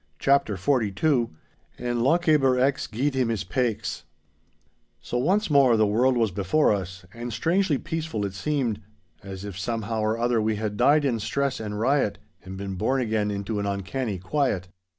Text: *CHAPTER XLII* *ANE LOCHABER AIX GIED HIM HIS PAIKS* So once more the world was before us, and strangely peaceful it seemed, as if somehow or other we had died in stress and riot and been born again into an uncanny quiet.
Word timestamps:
*CHAPTER 0.17 0.57
XLII* 0.57 1.27
*ANE 1.77 1.99
LOCHABER 1.99 2.57
AIX 2.59 2.87
GIED 2.87 3.13
HIM 3.13 3.29
HIS 3.29 3.43
PAIKS* 3.43 4.03
So 4.99 5.19
once 5.19 5.51
more 5.51 5.77
the 5.77 5.85
world 5.85 6.17
was 6.17 6.31
before 6.31 6.73
us, 6.73 7.05
and 7.13 7.31
strangely 7.31 7.77
peaceful 7.77 8.25
it 8.25 8.33
seemed, 8.33 8.81
as 9.21 9.45
if 9.45 9.59
somehow 9.59 10.01
or 10.01 10.17
other 10.17 10.41
we 10.41 10.55
had 10.55 10.75
died 10.75 11.05
in 11.05 11.19
stress 11.19 11.59
and 11.59 11.79
riot 11.79 12.17
and 12.41 12.57
been 12.57 12.77
born 12.77 12.99
again 12.99 13.29
into 13.29 13.59
an 13.59 13.67
uncanny 13.67 14.17
quiet. 14.17 14.69